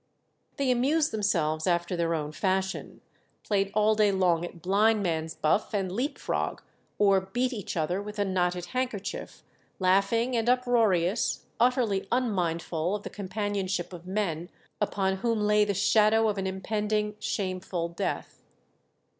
[0.57, 3.01] They amused themselves after their own fashion;
[3.43, 6.63] played all day long at blind man's buff and leap frog,
[6.97, 9.43] or beat each other with a knotted handkerchief,
[9.77, 14.49] laughing and uproarious, utterly unmindful of the companionship of men
[14.81, 18.41] upon whom lay the shadow of an impending shameful death.